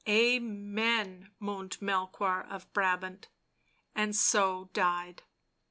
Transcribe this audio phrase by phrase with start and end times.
[0.09, 3.27] "Amen," moaned Melchoir of Brabant,
[3.93, 5.21] and so died.